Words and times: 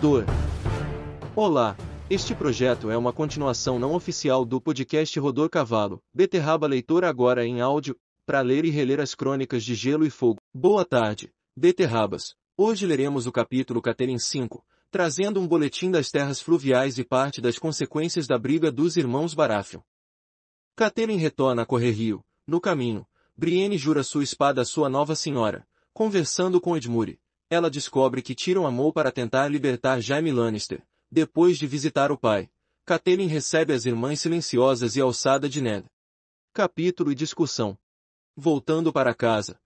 Rodor. 0.00 0.24
Olá, 1.36 1.76
este 2.08 2.34
projeto 2.34 2.90
é 2.90 2.96
uma 2.96 3.12
continuação 3.12 3.78
não 3.78 3.92
oficial 3.92 4.46
do 4.46 4.58
podcast 4.58 5.20
Rodor 5.20 5.50
Cavalo, 5.50 6.02
Beterraba 6.14 6.66
Leitor 6.66 7.04
agora 7.04 7.44
em 7.44 7.60
áudio, 7.60 7.94
para 8.24 8.40
ler 8.40 8.64
e 8.64 8.70
reler 8.70 8.98
as 8.98 9.14
crônicas 9.14 9.62
de 9.62 9.74
Gelo 9.74 10.06
e 10.06 10.08
Fogo. 10.08 10.40
Boa 10.54 10.86
tarde, 10.86 11.30
Beterrabas. 11.54 12.34
Hoje 12.56 12.86
leremos 12.86 13.26
o 13.26 13.32
capítulo 13.32 13.82
Caterin 13.82 14.18
5, 14.18 14.64
trazendo 14.90 15.38
um 15.38 15.46
boletim 15.46 15.90
das 15.90 16.10
terras 16.10 16.40
fluviais 16.40 16.96
e 16.96 17.04
parte 17.04 17.42
das 17.42 17.58
consequências 17.58 18.26
da 18.26 18.38
briga 18.38 18.72
dos 18.72 18.96
irmãos 18.96 19.34
Baratheon. 19.34 19.82
Caterin 20.74 21.18
retorna 21.18 21.60
a 21.60 21.66
correr 21.66 21.90
rio. 21.90 22.24
No 22.46 22.58
caminho, 22.58 23.06
Brienne 23.36 23.76
jura 23.76 24.02
sua 24.02 24.22
espada 24.22 24.62
à 24.62 24.64
sua 24.64 24.88
nova 24.88 25.14
senhora. 25.14 25.66
Conversando 25.92 26.58
com 26.58 26.74
Edmure, 26.74 27.20
ela 27.50 27.68
descobre 27.68 28.22
que 28.22 28.32
Tyrion 28.32 28.64
amou 28.64 28.92
para 28.92 29.10
tentar 29.10 29.48
libertar 29.48 30.00
Jaime 30.00 30.30
Lannister, 30.30 30.86
depois 31.10 31.58
de 31.58 31.66
visitar 31.66 32.12
o 32.12 32.16
pai. 32.16 32.48
Catelyn 32.86 33.26
recebe 33.26 33.72
as 33.72 33.84
irmãs 33.84 34.20
silenciosas 34.20 34.94
e 34.94 35.00
alçada 35.00 35.48
de 35.48 35.60
Ned. 35.60 35.84
Capítulo 36.52 37.10
e 37.10 37.14
discussão. 37.14 37.76
Voltando 38.36 38.92
para 38.92 39.12
casa. 39.12 39.60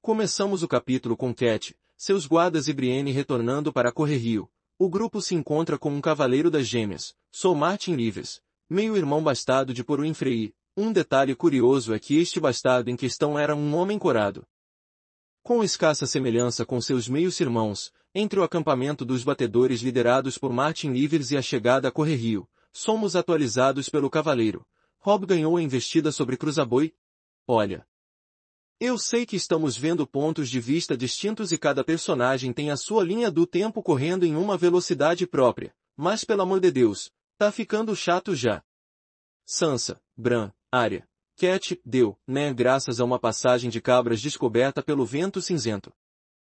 Começamos 0.00 0.62
o 0.62 0.68
capítulo 0.68 1.16
com 1.16 1.34
Cat, 1.34 1.76
seus 1.96 2.24
guardas 2.24 2.68
e 2.68 2.72
Brienne 2.72 3.10
retornando 3.10 3.72
para 3.72 3.90
Correrio. 3.90 4.48
O 4.78 4.88
grupo 4.88 5.20
se 5.20 5.34
encontra 5.34 5.76
com 5.76 5.90
um 5.90 6.00
cavaleiro 6.00 6.52
das 6.52 6.68
gêmeas, 6.68 7.16
Sou 7.32 7.52
Martin 7.52 7.96
Livres, 7.96 8.40
meio-irmão 8.70 9.24
bastardo 9.24 9.74
de 9.74 9.82
Poruin 9.82 10.14
Frey. 10.14 10.54
Um 10.76 10.92
detalhe 10.92 11.34
curioso 11.34 11.92
é 11.92 11.98
que 11.98 12.16
este 12.16 12.38
bastardo 12.38 12.88
em 12.88 12.96
questão 12.96 13.36
era 13.36 13.56
um 13.56 13.74
homem 13.74 13.98
corado. 13.98 14.46
Com 15.48 15.64
escassa 15.64 16.04
semelhança 16.04 16.66
com 16.66 16.78
seus 16.78 17.08
meios-irmãos, 17.08 17.90
entre 18.14 18.38
o 18.38 18.42
acampamento 18.42 19.02
dos 19.02 19.24
batedores 19.24 19.80
liderados 19.80 20.36
por 20.36 20.52
Martin 20.52 20.90
Livers 20.90 21.30
e 21.30 21.38
a 21.38 21.40
chegada 21.40 21.88
a 21.88 21.90
Correrio, 21.90 22.46
somos 22.70 23.16
atualizados 23.16 23.88
pelo 23.88 24.10
cavaleiro. 24.10 24.62
Rob 24.98 25.24
ganhou 25.24 25.56
a 25.56 25.62
investida 25.62 26.12
sobre 26.12 26.36
Cruzaboi? 26.36 26.94
Olha. 27.46 27.88
Eu 28.78 28.98
sei 28.98 29.24
que 29.24 29.36
estamos 29.36 29.74
vendo 29.74 30.06
pontos 30.06 30.50
de 30.50 30.60
vista 30.60 30.94
distintos 30.94 31.50
e 31.50 31.56
cada 31.56 31.82
personagem 31.82 32.52
tem 32.52 32.70
a 32.70 32.76
sua 32.76 33.02
linha 33.02 33.30
do 33.30 33.46
tempo 33.46 33.82
correndo 33.82 34.26
em 34.26 34.36
uma 34.36 34.58
velocidade 34.58 35.26
própria, 35.26 35.74
mas 35.96 36.24
pelo 36.24 36.42
amor 36.42 36.60
de 36.60 36.70
Deus, 36.70 37.10
tá 37.38 37.50
ficando 37.50 37.96
chato 37.96 38.34
já. 38.34 38.62
Sansa, 39.46 39.98
Bran, 40.14 40.52
Arya, 40.70 41.07
Cat, 41.40 41.80
deu, 41.84 42.18
né 42.26 42.52
graças 42.52 42.98
a 42.98 43.04
uma 43.04 43.16
passagem 43.16 43.70
de 43.70 43.80
cabras 43.80 44.20
descoberta 44.20 44.82
pelo 44.82 45.06
vento 45.06 45.40
cinzento. 45.40 45.92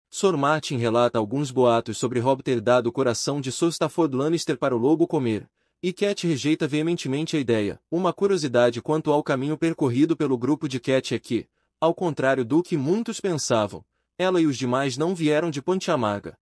Sor 0.09 0.39
Martin 0.39 0.79
relata 0.79 1.19
alguns 1.19 1.51
boatos 1.51 1.99
sobre 1.99 2.19
Rob 2.19 2.43
ter 2.43 2.63
dado 2.63 2.87
o 2.87 2.93
coração 2.93 3.43
de 3.43 3.53
Sir 3.53 3.69
Stafford 3.69 4.17
Lannister 4.17 4.57
para 4.57 4.75
o 4.75 4.79
lobo 4.79 5.07
comer, 5.07 5.47
e 5.83 5.93
Cat 5.93 6.27
rejeita 6.27 6.67
veementemente 6.67 7.37
a 7.37 7.39
ideia. 7.39 7.79
Uma 7.91 8.11
curiosidade 8.11 8.81
quanto 8.81 9.13
ao 9.13 9.23
caminho 9.23 9.59
percorrido 9.59 10.17
pelo 10.17 10.39
grupo 10.39 10.67
de 10.67 10.81
Cat 10.81 11.15
é 11.15 11.19
que, 11.19 11.47
ao 11.79 11.95
contrário 11.95 12.43
do 12.43 12.63
que 12.63 12.79
muitos 12.79 13.21
pensavam, 13.21 13.85
ela 14.17 14.41
e 14.41 14.47
os 14.47 14.57
demais 14.57 14.97
não 14.97 15.15
vieram 15.15 15.51
de 15.51 15.61
Ponte 15.61 15.91
Amarga. 15.91 16.39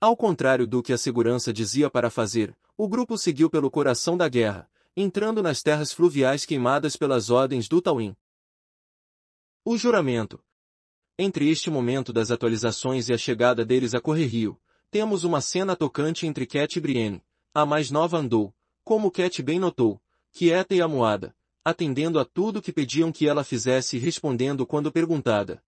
Ao 0.00 0.16
contrário 0.16 0.68
do 0.68 0.84
que 0.84 0.92
a 0.92 0.98
segurança 0.98 1.52
dizia 1.52 1.90
para 1.90 2.10
fazer, 2.10 2.56
o 2.76 2.86
grupo 2.86 3.18
seguiu 3.18 3.50
pelo 3.50 3.72
coração 3.72 4.16
da 4.16 4.28
guerra, 4.28 4.69
entrando 4.96 5.42
nas 5.42 5.62
terras 5.62 5.92
fluviais 5.92 6.44
queimadas 6.44 6.96
pelas 6.96 7.30
ordens 7.30 7.68
do 7.68 7.80
Tawin. 7.80 8.16
O 9.64 9.76
juramento. 9.76 10.42
Entre 11.18 11.48
este 11.48 11.70
momento 11.70 12.12
das 12.12 12.30
atualizações 12.30 13.08
e 13.08 13.12
a 13.12 13.18
chegada 13.18 13.64
deles 13.64 13.94
a 13.94 14.00
Correrio, 14.00 14.58
temos 14.90 15.22
uma 15.22 15.40
cena 15.40 15.76
tocante 15.76 16.26
entre 16.26 16.46
Cat 16.46 16.76
e 16.76 16.80
Brienne. 16.80 17.22
A 17.54 17.64
mais 17.64 17.90
nova 17.90 18.18
andou, 18.18 18.54
como 18.82 19.10
Cat 19.10 19.42
bem 19.42 19.58
notou, 19.58 20.00
quieta 20.32 20.74
e 20.74 20.80
amuada, 20.80 21.34
atendendo 21.64 22.18
a 22.18 22.24
tudo 22.24 22.62
que 22.62 22.72
pediam 22.72 23.12
que 23.12 23.28
ela 23.28 23.44
fizesse 23.44 23.96
e 23.96 24.00
respondendo 24.00 24.66
quando 24.66 24.90
perguntada. 24.90 25.62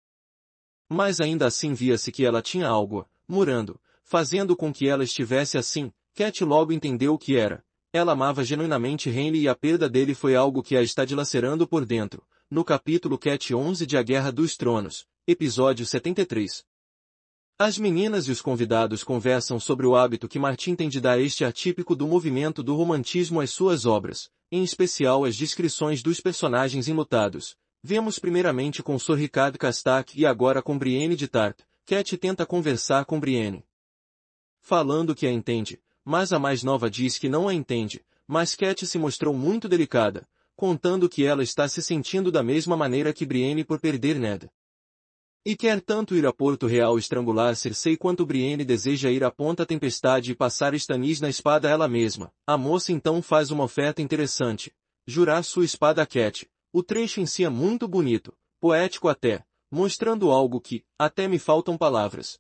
Mas 0.89 1.21
ainda 1.21 1.47
assim 1.47 1.75
via-se 1.75 2.11
que 2.11 2.25
ela 2.25 2.43
tinha 2.43 2.67
algo, 2.67 3.09
murando, 3.29 3.81
fazendo 4.03 4.57
com 4.57 4.73
que 4.73 4.89
ela 4.89 5.05
estivesse 5.05 5.57
assim, 5.57 5.93
Cat 6.15 6.45
logo 6.45 6.73
entendeu 6.73 7.15
o 7.15 7.19
que 7.19 7.37
era, 7.37 7.65
ela 7.93 8.13
amava 8.13 8.43
genuinamente 8.43 9.11
Henry 9.11 9.43
e 9.43 9.49
a 9.49 9.55
perda 9.55 9.87
dele 9.87 10.15
foi 10.15 10.35
algo 10.35 10.63
que 10.63 10.77
a 10.77 10.83
está 10.83 11.05
dilacerando 11.05 11.69
por 11.69 11.85
dentro. 11.85 12.25
No 12.51 12.65
capítulo 12.65 13.19
Cat 13.19 13.55
11 13.55 13.85
de 13.85 13.99
A 13.99 14.03
Guerra 14.03 14.33
dos 14.33 14.57
Tronos, 14.57 15.07
episódio 15.27 15.85
73. 15.85 16.65
As 17.59 17.77
meninas 17.77 18.29
e 18.29 18.31
os 18.31 18.41
convidados 18.41 19.05
conversam 19.05 19.61
sobre 19.61 19.87
o 19.87 19.95
hábito 19.95 20.27
que 20.27 20.39
Martin 20.39 20.75
tem 20.75 20.89
de 20.89 21.03
dar 21.03 21.21
este 21.21 21.45
atípico 21.45 21.95
do 21.95 22.09
movimento 22.09 22.63
do 22.63 22.75
romantismo 22.75 23.43
às 23.43 23.51
suas 23.51 23.85
obras, 23.85 24.31
em 24.51 24.65
especial 24.65 25.27
as 25.27 25.37
descrições 25.37 26.03
dos 26.03 26.19
personagens 26.19 26.89
enlutados. 26.89 27.57
Vemos 27.83 28.19
primeiramente 28.19 28.83
com 28.83 28.99
Sir 28.99 29.17
Ricard 29.17 29.59
Castac 29.59 30.19
e 30.19 30.25
agora 30.25 30.63
com 30.63 30.79
Brienne 30.79 31.15
de 31.15 31.29
Tart. 31.29 31.59
Cat 31.85 32.17
tenta 32.17 32.47
conversar 32.47 33.05
com 33.05 33.21
Brienne. 33.21 33.63
Falando 34.63 35.15
que 35.15 35.27
a 35.27 35.33
entende, 35.33 35.79
mas 36.05 36.33
a 36.33 36.39
mais 36.39 36.63
nova 36.63 36.91
diz 36.91 37.19
que 37.19 37.29
não 37.29 37.49
a 37.49 37.55
entende, 37.55 38.05
mas 38.27 38.55
Cat 38.55 38.87
se 38.87 38.99
mostrou 38.99 39.35
muito 39.35 39.69
delicada, 39.69 40.27
contando 40.57 41.09
que 41.09 41.25
ela 41.25 41.43
está 41.43 41.69
se 41.69 41.83
sentindo 41.83 42.31
da 42.31 42.43
mesma 42.43 42.77
maneira 42.77 43.13
que 43.13 43.27
Brienne 43.27 43.65
por 43.65 43.81
perder 43.81 44.19
Ned. 44.19 44.49
E 45.45 45.57
quer 45.57 45.81
tanto 45.81 46.15
ir 46.15 46.25
a 46.25 46.33
Porto 46.33 46.69
Real 46.69 46.97
estrangular 46.97 47.57
Cersei 47.57 47.97
quanto 47.97 48.25
Brienne 48.25 48.65
deseja 48.65 49.11
ir 49.11 49.25
à 49.25 49.31
Ponta 49.31 49.67
Tempestade 49.67 50.31
e 50.31 50.37
passar 50.37 50.73
Stannis 50.75 51.21
na 51.21 51.29
espada 51.29 51.69
ela 51.69 51.89
mesma. 51.89 52.33
A 52.47 52.57
moça 52.57 52.93
então 52.93 53.21
faz 53.21 53.51
uma 53.51 53.65
oferta 53.65 54.01
interessante. 54.01 54.73
Jurar 55.05 55.43
sua 55.43 55.65
espada 55.65 56.01
a 56.01 56.07
Cat. 56.07 56.49
O 56.73 56.81
trecho 56.81 57.21
em 57.21 57.27
si 57.27 57.43
é 57.45 57.49
muito 57.49 57.89
bonito, 57.89 58.33
poético 58.61 59.09
até, 59.09 59.45
mostrando 59.69 60.31
algo 60.31 60.61
que, 60.61 60.85
até 60.97 61.27
me 61.27 61.41
faltam 61.41 61.77
palavras. 61.77 62.39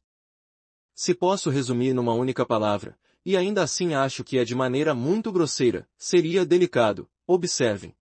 Se 0.94 1.12
posso 1.12 1.50
resumir 1.50 1.92
numa 1.92 2.14
única 2.14 2.46
palavra, 2.46 2.96
e 3.24 3.36
ainda 3.36 3.62
assim 3.62 3.94
acho 3.94 4.24
que 4.24 4.38
é 4.38 4.44
de 4.44 4.54
maneira 4.54 4.94
muito 4.94 5.30
grosseira, 5.30 5.88
seria 5.96 6.44
delicado, 6.44 7.08
observem. 7.26 7.94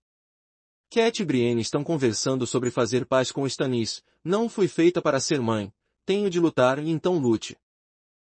Cat 0.90 1.22
e 1.22 1.24
Brienne 1.24 1.62
estão 1.62 1.82
conversando 1.82 2.46
sobre 2.46 2.70
fazer 2.70 3.06
paz 3.06 3.32
com 3.32 3.46
Stannis, 3.46 4.04
não 4.22 4.48
fui 4.48 4.68
feita 4.68 5.00
para 5.00 5.20
ser 5.20 5.40
mãe, 5.40 5.72
tenho 6.04 6.28
de 6.28 6.38
lutar 6.38 6.78
e 6.78 6.90
então 6.90 7.18
lute. 7.18 7.56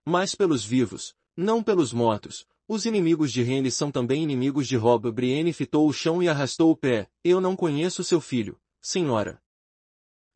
Mas 0.04 0.34
pelos 0.34 0.64
vivos, 0.64 1.14
não 1.36 1.62
pelos 1.62 1.92
mortos, 1.92 2.46
os 2.68 2.86
inimigos 2.86 3.32
de 3.32 3.42
Renly 3.42 3.70
são 3.70 3.90
também 3.90 4.22
inimigos 4.22 4.66
de 4.66 4.76
Rob. 4.76 5.10
Brienne 5.10 5.52
fitou 5.52 5.88
o 5.88 5.92
chão 5.92 6.22
e 6.22 6.28
arrastou 6.28 6.70
o 6.70 6.76
pé, 6.76 7.10
eu 7.22 7.40
não 7.40 7.56
conheço 7.56 8.04
seu 8.04 8.20
filho, 8.20 8.58
senhora. 8.80 9.42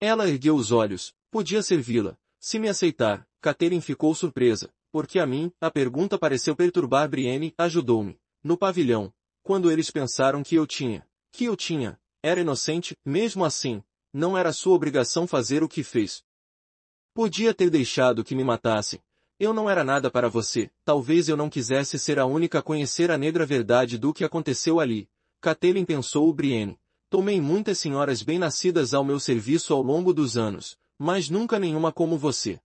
Ela 0.00 0.28
ergueu 0.28 0.54
os 0.54 0.72
olhos, 0.72 1.14
podia 1.30 1.62
servi-la, 1.62 2.18
se 2.38 2.58
me 2.58 2.68
aceitar, 2.68 3.26
Catherine 3.40 3.80
ficou 3.80 4.14
surpresa, 4.14 4.72
porque 4.90 5.18
a 5.18 5.26
mim, 5.26 5.52
a 5.60 5.70
pergunta 5.70 6.18
pareceu 6.18 6.56
perturbar 6.56 7.08
Brienne, 7.08 7.54
ajudou-me. 7.58 8.18
No 8.42 8.56
pavilhão, 8.56 9.12
quando 9.42 9.70
eles 9.70 9.90
pensaram 9.90 10.42
que 10.42 10.54
eu 10.54 10.66
tinha, 10.66 11.06
que 11.32 11.44
eu 11.44 11.56
tinha, 11.56 11.98
era 12.22 12.40
inocente, 12.40 12.96
mesmo 13.04 13.44
assim, 13.44 13.82
não 14.12 14.36
era 14.36 14.52
sua 14.52 14.74
obrigação 14.74 15.26
fazer 15.26 15.62
o 15.62 15.68
que 15.68 15.82
fez. 15.82 16.22
Podia 17.14 17.52
ter 17.52 17.70
deixado 17.70 18.24
que 18.24 18.34
me 18.34 18.44
matassem. 18.44 19.00
Eu 19.38 19.52
não 19.52 19.70
era 19.70 19.84
nada 19.84 20.10
para 20.10 20.28
você, 20.28 20.70
talvez 20.84 21.28
eu 21.28 21.36
não 21.36 21.48
quisesse 21.48 21.98
ser 21.98 22.18
a 22.18 22.26
única 22.26 22.58
a 22.58 22.62
conhecer 22.62 23.10
a 23.10 23.16
negra 23.16 23.46
verdade 23.46 23.96
do 23.96 24.12
que 24.12 24.24
aconteceu 24.24 24.80
ali. 24.80 25.08
Catelyn 25.40 25.84
pensou 25.84 26.28
o 26.28 26.32
Brienne. 26.32 26.78
Tomei 27.08 27.40
muitas 27.40 27.78
senhoras 27.78 28.22
bem-nascidas 28.22 28.92
ao 28.92 29.04
meu 29.04 29.20
serviço 29.20 29.72
ao 29.72 29.80
longo 29.80 30.12
dos 30.12 30.36
anos, 30.36 30.76
mas 30.98 31.30
nunca 31.30 31.58
nenhuma 31.58 31.92
como 31.92 32.18
você. 32.18 32.60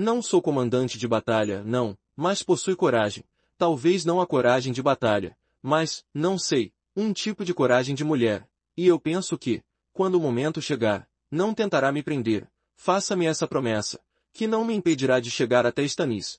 Não 0.00 0.22
sou 0.22 0.40
comandante 0.40 0.96
de 0.96 1.08
batalha, 1.08 1.64
não, 1.64 1.98
mas 2.14 2.40
possui 2.40 2.76
coragem. 2.76 3.24
Talvez 3.56 4.04
não 4.04 4.20
a 4.20 4.26
coragem 4.28 4.72
de 4.72 4.80
batalha, 4.80 5.36
mas, 5.60 6.04
não 6.14 6.38
sei, 6.38 6.72
um 6.94 7.12
tipo 7.12 7.44
de 7.44 7.52
coragem 7.52 7.96
de 7.96 8.04
mulher. 8.04 8.48
E 8.76 8.86
eu 8.86 9.00
penso 9.00 9.36
que, 9.36 9.60
quando 9.92 10.14
o 10.14 10.20
momento 10.20 10.62
chegar, 10.62 11.10
não 11.28 11.52
tentará 11.52 11.90
me 11.90 12.00
prender. 12.00 12.48
Faça-me 12.76 13.26
essa 13.26 13.48
promessa, 13.48 13.98
que 14.32 14.46
não 14.46 14.64
me 14.64 14.72
impedirá 14.72 15.18
de 15.18 15.32
chegar 15.32 15.66
até 15.66 15.82
Stannis. 15.82 16.38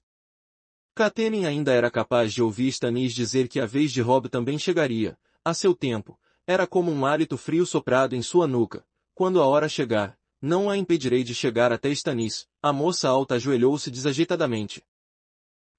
Katenin 0.95 1.45
ainda 1.45 1.73
era 1.73 1.91
capaz 1.91 2.33
de 2.33 2.41
ouvir 2.41 2.69
Stannis 2.69 3.13
dizer 3.13 3.49
que 3.49 3.59
a 3.59 3.65
vez 3.65 3.91
de 3.91 3.99
Rob 3.99 4.29
também 4.29 4.57
chegaria, 4.57 5.17
a 5.43 5.53
seu 5.53 5.75
tempo, 5.75 6.17
era 6.47 6.65
como 6.65 6.89
um 6.93 7.05
hálito 7.05 7.35
frio 7.35 7.65
soprado 7.65 8.15
em 8.15 8.21
sua 8.21 8.47
nuca. 8.47 8.85
Quando 9.13 9.41
a 9.41 9.45
hora 9.45 9.67
chegar, 9.67 10.17
não 10.41 10.69
a 10.69 10.77
impedirei 10.77 11.25
de 11.25 11.35
chegar 11.35 11.73
até 11.73 11.89
Stannis. 11.89 12.47
A 12.61 12.73
moça 12.73 13.07
alta 13.07 13.35
ajoelhou-se 13.35 13.89
desajeitadamente. 13.89 14.83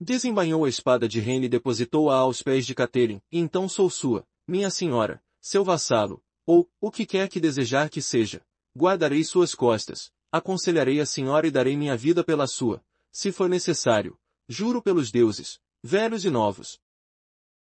Desembainhou 0.01 0.65
a 0.65 0.69
espada 0.69 1.09
de 1.09 1.21
Rene 1.21 1.47
e 1.47 1.49
depositou-a 1.49 2.17
aos 2.17 2.43
pés 2.43 2.67
de 2.67 2.75
Catherine. 2.75 3.23
Então 3.31 3.69
sou 3.69 3.91
sua, 3.91 4.27
minha 4.47 4.71
senhora, 4.71 5.23
seu 5.41 5.63
vassalo, 5.63 6.23
ou, 6.47 6.69
o 6.81 6.91
que 6.91 7.05
quer 7.05 7.29
que 7.29 7.39
desejar 7.39 7.91
que 7.91 8.01
seja. 8.01 8.41
Guardarei 8.77 9.23
suas 9.25 9.55
costas, 9.55 10.11
aconselharei 10.33 11.01
a 11.01 11.07
senhora 11.07 11.47
e 11.47 11.51
darei 11.51 11.77
minha 11.77 11.97
vida 11.97 12.25
pela 12.25 12.47
sua. 12.47 12.83
Se 13.13 13.31
for 13.31 13.49
necessário, 13.49 14.17
Juro 14.53 14.83
pelos 14.83 15.13
deuses, 15.13 15.61
velhos 15.81 16.25
e 16.25 16.29
novos. 16.29 16.81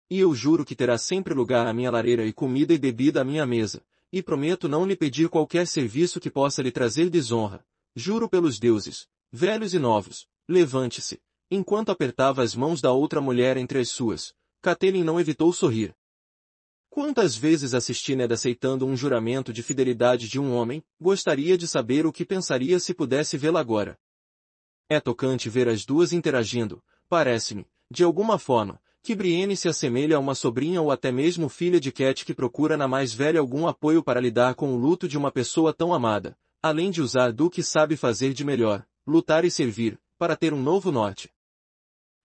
E 0.09 0.19
eu 0.19 0.33
juro 0.33 0.63
que 0.63 0.73
terá 0.73 0.97
sempre 0.97 1.33
lugar 1.33 1.67
à 1.67 1.73
minha 1.73 1.91
lareira 1.91 2.25
e 2.25 2.31
comida 2.31 2.73
e 2.73 2.77
bebida 2.77 3.19
à 3.19 3.25
minha 3.25 3.45
mesa, 3.45 3.83
e 4.09 4.23
prometo 4.23 4.69
não 4.69 4.85
lhe 4.85 4.95
pedir 4.95 5.27
qualquer 5.27 5.67
serviço 5.67 6.17
que 6.17 6.31
possa 6.31 6.61
lhe 6.61 6.71
trazer 6.71 7.09
desonra. 7.09 7.61
Juro 7.99 8.29
pelos 8.29 8.59
deuses, 8.59 9.07
velhos 9.31 9.73
e 9.73 9.79
novos, 9.79 10.27
levante-se. 10.47 11.19
Enquanto 11.49 11.89
apertava 11.89 12.43
as 12.43 12.53
mãos 12.53 12.79
da 12.79 12.91
outra 12.91 13.19
mulher 13.19 13.57
entre 13.57 13.79
as 13.79 13.89
suas, 13.89 14.35
Catelyn 14.61 15.03
não 15.03 15.19
evitou 15.19 15.51
sorrir. 15.51 15.95
Quantas 16.91 17.35
vezes 17.35 17.73
assisti 17.73 18.15
Ned 18.15 18.31
aceitando 18.31 18.85
um 18.85 18.95
juramento 18.95 19.51
de 19.51 19.63
fidelidade 19.63 20.29
de 20.29 20.39
um 20.39 20.53
homem, 20.53 20.85
gostaria 21.01 21.57
de 21.57 21.67
saber 21.67 22.05
o 22.05 22.13
que 22.13 22.23
pensaria 22.23 22.79
se 22.79 22.93
pudesse 22.93 23.35
vê-la 23.35 23.59
agora. 23.59 23.97
É 24.87 24.99
tocante 24.99 25.49
ver 25.49 25.67
as 25.67 25.83
duas 25.83 26.13
interagindo, 26.13 26.83
parece-me, 27.09 27.65
de 27.89 28.03
alguma 28.03 28.37
forma, 28.37 28.79
que 29.01 29.15
Brienne 29.15 29.57
se 29.57 29.67
assemelha 29.67 30.17
a 30.17 30.19
uma 30.19 30.35
sobrinha 30.35 30.83
ou 30.83 30.91
até 30.91 31.11
mesmo 31.11 31.49
filha 31.49 31.79
de 31.79 31.91
Cat 31.91 32.23
que 32.23 32.35
procura 32.35 32.77
na 32.77 32.87
mais 32.87 33.11
velha 33.11 33.39
algum 33.39 33.65
apoio 33.65 34.03
para 34.03 34.21
lidar 34.21 34.53
com 34.53 34.71
o 34.71 34.77
luto 34.77 35.07
de 35.07 35.17
uma 35.17 35.31
pessoa 35.31 35.73
tão 35.73 35.95
amada, 35.95 36.37
além 36.67 36.91
de 36.91 37.01
usar 37.01 37.31
do 37.31 37.49
que 37.49 37.63
sabe 37.63 37.95
fazer 37.95 38.33
de 38.33 38.43
melhor, 38.43 38.85
lutar 39.05 39.45
e 39.45 39.51
servir, 39.51 39.99
para 40.17 40.35
ter 40.35 40.53
um 40.53 40.61
novo 40.61 40.91
norte. 40.91 41.31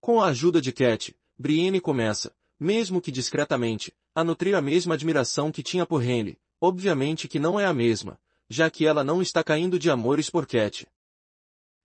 Com 0.00 0.20
a 0.20 0.26
ajuda 0.26 0.60
de 0.60 0.72
Cat, 0.72 1.14
Brienne 1.38 1.80
começa, 1.80 2.34
mesmo 2.58 3.00
que 3.00 3.10
discretamente, 3.10 3.92
a 4.14 4.22
nutrir 4.22 4.54
a 4.54 4.60
mesma 4.60 4.94
admiração 4.94 5.50
que 5.50 5.62
tinha 5.62 5.86
por 5.86 6.02
Henry, 6.02 6.38
obviamente 6.60 7.28
que 7.28 7.38
não 7.38 7.58
é 7.58 7.64
a 7.64 7.72
mesma, 7.72 8.18
já 8.48 8.70
que 8.70 8.86
ela 8.86 9.02
não 9.02 9.22
está 9.22 9.42
caindo 9.42 9.78
de 9.78 9.90
amores 9.90 10.28
por 10.28 10.46
Cat. 10.46 10.86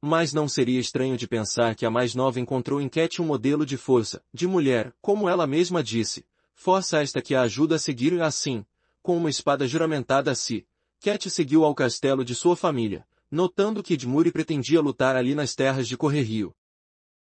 Mas 0.02 0.34
não 0.34 0.48
seria 0.48 0.80
estranho 0.80 1.18
de 1.18 1.28
pensar 1.28 1.76
que 1.76 1.86
a 1.86 1.90
mais 1.90 2.14
nova 2.14 2.40
encontrou 2.40 2.80
em 2.82 2.90
Cat 2.90 3.22
um 3.22 3.26
modelo 3.26 3.66
de 3.66 3.78
força, 3.78 4.24
de 4.34 4.48
mulher, 4.48 4.94
como 5.02 5.28
ela 5.28 5.48
mesma 5.48 5.84
disse, 5.84 6.26
força 6.54 7.02
esta 7.02 7.22
que 7.22 7.34
a 7.34 7.42
ajuda 7.42 7.76
a 7.76 7.80
seguir 7.80 8.22
assim, 8.22 8.66
com 9.02 9.16
uma 9.16 9.30
espada 9.30 9.68
juramentada 9.68 10.32
a 10.32 10.36
si. 10.36 10.68
Cat 11.00 11.30
seguiu 11.30 11.64
ao 11.64 11.76
castelo 11.76 12.26
de 12.26 12.34
sua 12.34 12.56
família, 12.56 13.08
notando 13.30 13.84
que 13.84 13.94
Edmure 13.94 14.32
pretendia 14.32 14.82
lutar 14.82 15.16
ali 15.16 15.36
nas 15.36 15.54
terras 15.54 15.88
de 15.88 15.96
Correrio. 15.96 16.56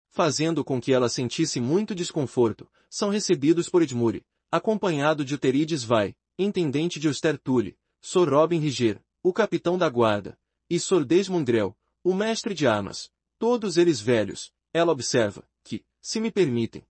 Fazendo 0.08 0.64
com 0.64 0.80
que 0.80 0.92
ela 0.92 1.08
sentisse 1.08 1.60
muito 1.60 1.94
desconforto, 1.94 2.70
são 2.88 3.10
recebidos 3.10 3.68
por 3.68 3.82
Edmure, 3.82 4.24
acompanhado 4.50 5.24
de 5.24 5.34
Uterides 5.34 5.84
Vai, 5.84 6.14
intendente 6.38 6.98
de 6.98 7.08
Ostertule, 7.08 7.76
Sor 8.00 8.28
Robin 8.28 8.60
Riger, 8.60 9.02
o 9.22 9.32
capitão 9.32 9.76
da 9.76 9.88
guarda, 9.88 10.38
e 10.70 10.78
Sor 10.78 11.04
Desmondrel, 11.04 11.76
o 12.02 12.14
mestre 12.14 12.54
de 12.54 12.66
armas, 12.66 13.10
todos 13.38 13.76
eles 13.76 14.00
velhos, 14.00 14.52
ela 14.72 14.92
observa, 14.92 15.46
que, 15.64 15.84
se 16.00 16.20
me 16.20 16.30
permitem. 16.30 16.86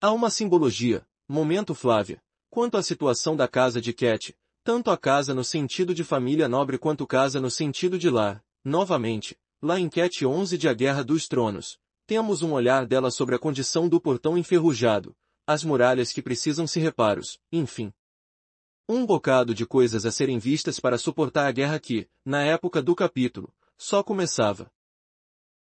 Há 0.00 0.12
uma 0.12 0.30
simbologia, 0.30 1.06
momento 1.26 1.74
Flávia, 1.74 2.22
quanto 2.48 2.76
à 2.76 2.82
situação 2.82 3.34
da 3.34 3.48
casa 3.48 3.80
de 3.80 3.92
Cat, 3.92 4.36
tanto 4.64 4.90
a 4.90 4.96
casa 4.96 5.34
no 5.34 5.44
sentido 5.44 5.94
de 5.94 6.02
família 6.02 6.48
nobre 6.48 6.78
quanto 6.78 7.06
casa 7.06 7.38
no 7.38 7.50
sentido 7.50 7.98
de 7.98 8.08
lar, 8.08 8.42
novamente, 8.64 9.36
lá 9.62 9.78
em 9.78 9.90
Cat 9.90 10.24
11 10.24 10.56
de 10.56 10.66
A 10.66 10.72
Guerra 10.72 11.04
dos 11.04 11.28
Tronos, 11.28 11.78
temos 12.06 12.40
um 12.40 12.52
olhar 12.52 12.86
dela 12.86 13.10
sobre 13.10 13.34
a 13.34 13.38
condição 13.38 13.86
do 13.86 14.00
portão 14.00 14.38
enferrujado, 14.38 15.14
as 15.46 15.62
muralhas 15.62 16.12
que 16.12 16.22
precisam 16.22 16.66
se 16.66 16.80
reparos, 16.80 17.38
enfim. 17.52 17.92
Um 18.88 19.04
bocado 19.04 19.54
de 19.54 19.66
coisas 19.66 20.06
a 20.06 20.10
serem 20.10 20.38
vistas 20.38 20.80
para 20.80 20.96
suportar 20.96 21.46
a 21.46 21.52
guerra 21.52 21.78
que, 21.78 22.08
na 22.24 22.42
época 22.42 22.80
do 22.80 22.94
capítulo, 22.94 23.52
só 23.76 24.02
começava. 24.02 24.70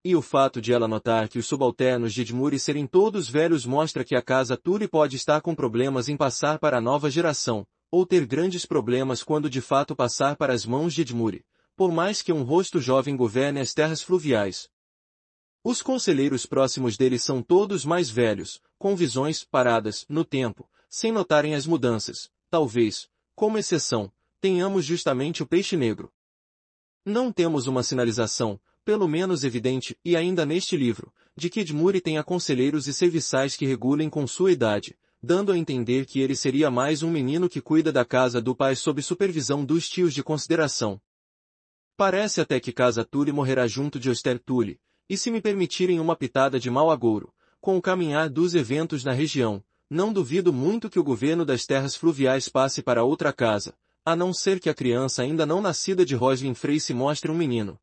E 0.05 0.15
o 0.15 0.23
fato 0.23 0.61
de 0.61 0.73
ela 0.73 0.87
notar 0.87 1.29
que 1.29 1.41
os 1.41 1.47
subalternos 1.47 2.15
de 2.15 2.23
Edmure 2.23 2.59
serem 2.59 2.87
todos 2.87 3.29
velhos 3.29 3.67
mostra 3.67 4.05
que 4.05 4.15
a 4.15 4.23
casa 4.23 4.57
Tully 4.57 4.87
pode 4.87 5.17
estar 5.17 5.41
com 5.41 5.57
problemas 5.57 6.09
em 6.09 6.17
passar 6.17 6.61
para 6.61 6.79
a 6.79 6.81
nova 6.81 7.11
geração, 7.11 7.67
ou 7.93 8.05
ter 8.05 8.27
grandes 8.27 8.67
problemas 8.67 9.23
quando 9.23 9.49
de 9.49 9.61
fato 9.61 9.95
passar 9.95 10.35
para 10.35 10.53
as 10.53 10.67
mãos 10.67 10.93
de 10.93 11.03
Edmure, 11.03 11.45
por 11.77 11.93
mais 11.93 12.23
que 12.23 12.33
um 12.33 12.43
rosto 12.43 12.81
jovem 12.81 13.17
governe 13.17 13.61
as 13.61 13.73
terras 13.73 14.03
fluviais. 14.03 14.69
Os 15.63 15.81
conselheiros 15.81 16.45
próximos 16.45 16.97
dele 16.97 17.21
são 17.21 17.41
todos 17.41 17.85
mais 17.85 18.11
velhos, 18.11 18.61
com 18.77 18.97
visões 18.97 19.45
paradas 19.45 20.05
no 20.09 20.25
tempo, 20.25 20.69
sem 20.89 21.13
notarem 21.13 21.55
as 21.55 21.67
mudanças. 21.67 22.29
Talvez, 22.51 23.09
como 23.37 23.59
exceção, 23.59 24.11
tenhamos 24.41 24.85
justamente 24.85 25.41
o 25.41 25.47
peixe 25.47 25.77
negro, 25.77 26.13
não 27.05 27.33
temos 27.33 27.67
uma 27.67 27.83
sinalização, 27.83 28.61
pelo 28.85 29.09
menos 29.09 29.43
evidente, 29.43 29.99
e 30.05 30.17
ainda 30.17 30.47
neste 30.47 30.77
livro, 30.77 31.13
de 31.37 31.51
que 31.51 31.61
Edmure 31.61 32.01
tenha 32.01 32.23
conselheiros 32.23 32.87
e 32.87 32.95
serviçais 32.95 33.57
que 33.57 33.67
regulem 33.67 34.09
com 34.09 34.25
sua 34.25 34.53
idade, 34.53 34.97
dando 35.23 35.53
a 35.53 35.59
entender 35.59 36.05
que 36.05 36.21
ele 36.21 36.35
seria 36.35 36.69
mais 36.69 37.03
um 37.03 37.11
menino 37.11 37.49
que 37.49 37.61
cuida 37.61 37.93
da 37.93 38.05
casa 38.05 38.41
do 38.43 38.57
pai 38.57 38.75
sob 38.75 39.01
supervisão 39.01 39.65
dos 39.65 39.89
tios 39.89 40.13
de 40.13 40.23
consideração. 40.23 41.01
Parece 41.97 42.41
até 42.41 42.59
que 42.59 42.73
Casa 42.73 43.05
Tully 43.05 43.31
morrerá 43.31 43.69
junto 43.69 44.01
de 44.01 44.11
Oster 44.11 44.41
Tully, 44.41 44.81
e 45.09 45.17
se 45.17 45.31
me 45.31 45.41
permitirem 45.41 46.01
uma 46.01 46.17
pitada 46.17 46.59
de 46.59 46.69
mau 46.69 46.91
agouro, 46.91 47.33
com 47.61 47.77
o 47.77 47.83
caminhar 47.83 48.29
dos 48.29 48.55
eventos 48.57 49.05
na 49.05 49.13
região, 49.13 49.63
não 49.89 50.13
duvido 50.13 50.53
muito 50.53 50.91
que 50.91 50.99
o 50.99 51.05
governo 51.05 51.45
das 51.45 51.67
terras 51.67 51.95
fluviais 51.95 52.49
passe 52.49 52.83
para 52.83 53.05
outra 53.05 53.33
casa, 53.33 53.77
a 54.05 54.17
não 54.17 54.33
ser 54.33 54.59
que 54.59 54.69
a 54.69 54.75
criança 54.75 55.23
ainda 55.23 55.47
não 55.47 55.61
nascida 55.61 56.05
de 56.05 56.17
Roslin 56.17 56.55
Frey 56.55 56.81
se 56.81 56.93
mostre 56.93 57.31
um 57.31 57.37
menino. 57.37 57.79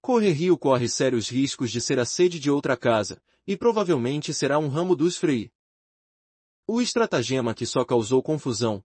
Correrio 0.00 0.56
corre 0.56 0.88
sérios 0.88 1.28
riscos 1.28 1.70
de 1.70 1.80
ser 1.80 1.98
a 1.98 2.06
sede 2.06 2.38
de 2.40 2.50
outra 2.50 2.76
casa, 2.76 3.20
e 3.46 3.54
provavelmente 3.54 4.32
será 4.32 4.58
um 4.58 4.68
ramo 4.68 4.96
dos 4.96 5.18
Frey. 5.18 5.50
O 6.70 6.82
estratagema 6.82 7.54
que 7.54 7.64
só 7.64 7.82
causou 7.82 8.22
confusão. 8.22 8.84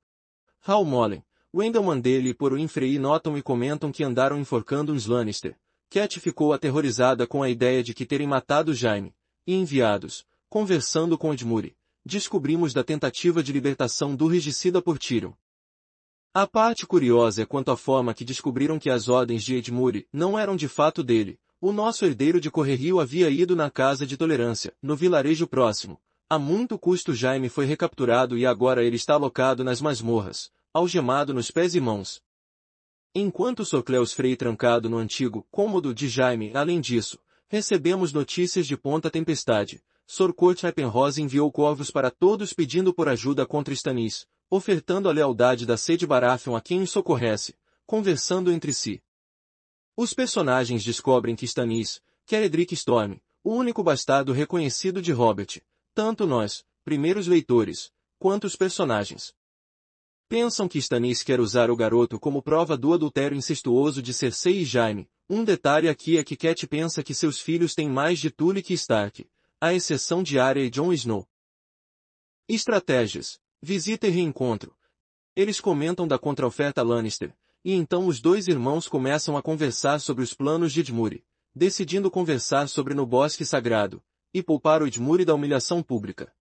Hal 0.66 0.86
Mollen, 0.86 1.22
Wendell 1.54 1.84
Mandela 1.84 2.30
e 2.30 2.34
Poruin 2.34 2.66
Frey 2.66 2.98
notam 2.98 3.38
e 3.38 3.42
comentam 3.42 3.92
que 3.92 4.06
andaram 4.06 4.40
enforcando 4.40 4.94
uns 4.94 5.06
Lannister. 5.06 5.60
Cat 5.90 6.18
ficou 6.22 6.54
aterrorizada 6.54 7.28
com 7.28 7.44
a 7.44 7.50
ideia 7.50 7.84
de 7.84 7.94
que 7.94 8.06
terem 8.06 8.26
matado 8.26 8.74
Jaime, 8.74 9.14
e 9.46 9.54
enviados, 9.54 10.26
conversando 10.48 11.18
com 11.18 11.34
Edmure, 11.34 11.76
descobrimos 12.06 12.74
da 12.74 12.86
tentativa 12.86 13.44
de 13.44 13.52
libertação 13.52 14.16
do 14.16 14.28
regicida 14.28 14.82
por 14.82 14.98
Tyrion. 14.98 15.34
A 16.34 16.48
parte 16.48 16.88
curiosa 16.88 17.42
é 17.42 17.46
quanto 17.46 17.70
à 17.70 17.76
forma 17.76 18.14
que 18.14 18.24
descobriram 18.24 18.80
que 18.80 18.90
as 18.90 19.10
ordens 19.10 19.44
de 19.44 19.56
Edmure 19.56 20.08
não 20.12 20.40
eram 20.40 20.56
de 20.56 20.70
fato 20.70 21.04
dele. 21.04 21.38
O 21.60 21.74
nosso 21.74 22.06
herdeiro 22.06 22.40
de 22.40 22.50
Correrio 22.50 23.02
havia 23.02 23.30
ido 23.30 23.58
na 23.58 23.70
casa 23.70 24.08
de 24.08 24.16
tolerância, 24.16 24.74
no 24.82 24.96
vilarejo 24.96 25.46
próximo. 25.46 26.00
A 26.34 26.40
muito 26.40 26.80
custo 26.80 27.14
Jaime 27.14 27.48
foi 27.48 27.68
recapturado 27.68 28.36
e 28.36 28.44
agora 28.44 28.84
ele 28.84 28.96
está 28.96 29.14
alocado 29.14 29.64
nas 29.64 29.80
masmorras, 29.80 30.52
algemado 30.74 31.32
nos 31.32 31.52
pés 31.52 31.76
e 31.76 31.80
mãos. 31.80 32.24
Enquanto 33.14 33.64
Socleus 33.64 34.14
Frei 34.14 34.36
trancado 34.36 34.90
no 34.90 34.98
antigo 34.98 35.46
cômodo 35.52 35.94
de 35.94 36.10
Jaime, 36.10 36.52
além 36.56 36.82
disso, 36.82 37.20
recebemos 37.48 38.12
notícias 38.12 38.66
de 38.66 38.76
Ponta 38.76 39.12
Tempestade. 39.12 39.84
Sor 40.08 40.34
Kurt 40.34 40.64
enviou 41.20 41.52
corvos 41.52 41.92
para 41.92 42.10
todos 42.10 42.52
pedindo 42.52 42.96
por 42.96 43.08
ajuda 43.08 43.46
contra 43.46 43.72
Stannis, 43.72 44.26
ofertando 44.50 45.08
a 45.08 45.12
lealdade 45.12 45.68
da 45.68 45.78
Sede 45.78 46.08
Baratheon 46.08 46.56
a 46.56 46.62
quem 46.62 46.82
os 46.82 46.90
socorresse, 46.90 47.56
conversando 47.86 48.52
entre 48.52 48.74
si. 48.74 49.04
Os 49.96 50.16
personagens 50.16 50.84
descobrem 50.84 51.36
que 51.36 51.46
Stannis, 51.46 52.02
que 52.26 52.36
é 52.36 52.44
Edric 52.44 52.74
Storm, 52.74 53.22
o 53.44 53.54
único 53.54 53.84
bastardo 53.84 54.34
reconhecido 54.34 55.00
de 55.00 55.12
Robert, 55.12 55.62
tanto 55.94 56.26
nós, 56.26 56.64
primeiros 56.84 57.28
leitores, 57.28 57.92
quanto 58.18 58.46
os 58.46 58.56
personagens. 58.56 59.34
Pensam 60.28 60.68
que 60.68 60.80
Stannis 60.80 61.22
quer 61.22 61.40
usar 61.40 61.70
o 61.70 61.76
garoto 61.76 62.20
como 62.20 62.42
prova 62.42 62.76
do 62.76 62.94
adultério 62.94 63.38
incestuoso 63.38 64.02
de 64.02 64.14
Cersei 64.14 64.62
e 64.62 64.66
Jaime. 64.66 65.08
Um 65.30 65.44
detalhe 65.44 65.88
aqui 65.88 66.18
é 66.18 66.24
que 66.24 66.36
Cat 66.36 66.68
pensa 66.68 67.04
que 67.04 67.14
seus 67.14 67.40
filhos 67.40 67.76
têm 67.76 67.88
mais 67.88 68.20
de 68.20 68.32
Tully 68.32 68.64
que 68.64 68.74
Stark, 68.74 69.30
à 69.62 69.74
exceção 69.74 70.24
de 70.24 70.40
Arya 70.40 70.66
e 70.66 70.70
Jon 70.70 70.92
Snow. 70.92 71.28
Estratégias. 72.48 73.40
Visita 73.62 74.08
e 74.08 74.10
reencontro. 74.10 74.76
Eles 75.36 75.62
comentam 75.62 76.08
da 76.08 76.20
contraoferta 76.20 76.84
Lannister, 76.84 77.34
e 77.64 77.74
então 77.74 78.08
os 78.08 78.20
dois 78.20 78.48
irmãos 78.48 78.88
começam 78.88 79.38
a 79.38 79.42
conversar 79.42 80.00
sobre 80.00 80.24
os 80.24 80.34
planos 80.34 80.74
de 80.74 80.82
Edmure, 80.82 81.24
decidindo 81.56 82.12
conversar 82.12 82.68
sobre 82.68 82.94
no 82.94 83.06
bosque 83.06 83.46
sagrado, 83.46 84.04
e 84.34 84.42
poupar 84.42 84.82
o 84.82 84.88
Edmure 84.88 85.24
da 85.24 85.36
humilhação 85.36 85.84
pública. 85.84 86.34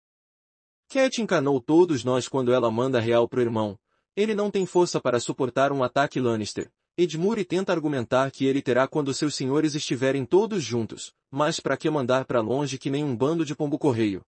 Cat 0.88 1.22
encanou 1.22 1.60
todos 1.60 2.04
nós 2.04 2.28
quando 2.28 2.52
ela 2.52 2.70
manda 2.70 3.00
real 3.00 3.28
pro 3.28 3.42
irmão. 3.42 3.78
Ele 4.16 4.36
não 4.36 4.52
tem 4.52 4.66
força 4.66 5.00
para 5.00 5.20
suportar 5.20 5.72
um 5.72 5.84
ataque 5.84 6.20
Lannister. 6.20 6.72
Edmure 6.98 7.46
tenta 7.46 7.72
argumentar 7.72 8.30
que 8.30 8.46
ele 8.46 8.62
terá 8.62 8.88
quando 8.88 9.14
seus 9.14 9.34
senhores 9.34 9.74
estiverem 9.74 10.26
todos 10.26 10.62
juntos, 10.62 11.14
mas 11.32 11.60
para 11.60 11.78
que 11.78 11.90
mandar 11.90 12.26
para 12.26 12.42
longe 12.42 12.78
que 12.78 12.90
nem 12.90 13.04
um 13.04 13.16
bando 13.16 13.46
de 13.46 13.56
pombo-correio? 13.56 14.22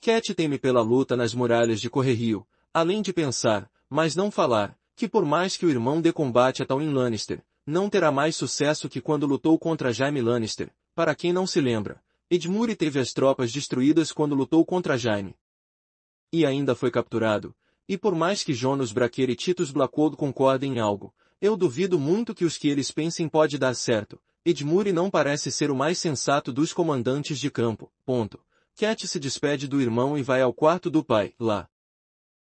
Cat 0.00 0.34
teme 0.34 0.58
pela 0.58 0.82
luta 0.82 1.16
nas 1.16 1.32
muralhas 1.32 1.80
de 1.80 1.88
Correrio, 1.88 2.46
além 2.74 3.00
de 3.00 3.12
pensar, 3.12 3.70
mas 3.88 4.14
não 4.14 4.30
falar, 4.30 4.76
que 4.94 5.08
por 5.08 5.24
mais 5.24 5.56
que 5.56 5.64
o 5.64 5.70
irmão 5.70 6.00
dê 6.00 6.12
combate 6.12 6.62
a 6.62 6.66
Tywin 6.66 6.92
Lannister, 6.92 7.42
não 7.64 7.88
terá 7.88 8.10
mais 8.10 8.36
sucesso 8.36 8.88
que 8.88 9.00
quando 9.00 9.26
lutou 9.26 9.58
contra 9.58 9.92
Jaime 9.92 10.20
Lannister, 10.20 10.70
para 10.94 11.14
quem 11.14 11.32
não 11.32 11.46
se 11.46 11.60
lembra. 11.60 12.02
Edmure 12.34 12.74
teve 12.74 12.98
as 12.98 13.12
tropas 13.12 13.52
destruídas 13.52 14.10
quando 14.10 14.34
lutou 14.34 14.64
contra 14.64 14.96
Jaime. 14.96 15.36
E 16.32 16.46
ainda 16.46 16.74
foi 16.74 16.90
capturado. 16.90 17.54
E 17.86 17.98
por 17.98 18.14
mais 18.14 18.42
que 18.42 18.54
Jonas 18.54 18.90
Braquer 18.90 19.28
e 19.28 19.36
Titus 19.36 19.70
Blackwood 19.70 20.16
concordem 20.16 20.76
em 20.76 20.80
algo, 20.80 21.12
eu 21.42 21.58
duvido 21.58 21.98
muito 21.98 22.34
que 22.34 22.46
os 22.46 22.56
que 22.56 22.68
eles 22.68 22.90
pensem 22.90 23.28
pode 23.28 23.58
dar 23.58 23.74
certo. 23.74 24.18
Edmure 24.46 24.92
não 24.92 25.10
parece 25.10 25.52
ser 25.52 25.70
o 25.70 25.76
mais 25.76 25.98
sensato 25.98 26.50
dos 26.50 26.72
comandantes 26.72 27.38
de 27.38 27.50
campo. 27.50 27.92
Ponto. 28.02 28.40
Cat 28.74 29.06
se 29.06 29.20
despede 29.20 29.68
do 29.68 29.78
irmão 29.78 30.16
e 30.16 30.22
vai 30.22 30.40
ao 30.40 30.54
quarto 30.54 30.88
do 30.88 31.04
pai, 31.04 31.34
lá. 31.38 31.68